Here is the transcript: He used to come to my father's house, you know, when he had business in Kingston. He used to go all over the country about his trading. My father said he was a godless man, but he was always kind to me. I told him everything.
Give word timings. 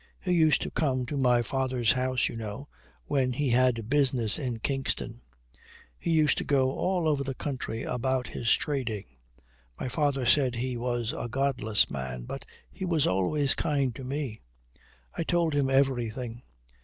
He 0.19 0.31
used 0.31 0.63
to 0.63 0.71
come 0.71 1.05
to 1.05 1.15
my 1.15 1.43
father's 1.43 1.91
house, 1.91 2.27
you 2.27 2.35
know, 2.35 2.67
when 3.05 3.33
he 3.33 3.49
had 3.49 3.87
business 3.87 4.39
in 4.39 4.57
Kingston. 4.57 5.21
He 5.99 6.09
used 6.09 6.39
to 6.39 6.43
go 6.43 6.71
all 6.71 7.07
over 7.07 7.23
the 7.23 7.35
country 7.35 7.83
about 7.83 8.29
his 8.29 8.51
trading. 8.55 9.05
My 9.79 9.89
father 9.89 10.25
said 10.25 10.55
he 10.55 10.75
was 10.75 11.13
a 11.15 11.27
godless 11.29 11.87
man, 11.91 12.23
but 12.23 12.45
he 12.71 12.83
was 12.83 13.05
always 13.05 13.53
kind 13.53 13.95
to 13.95 14.03
me. 14.03 14.41
I 15.15 15.21
told 15.23 15.53
him 15.53 15.69
everything. 15.69 16.41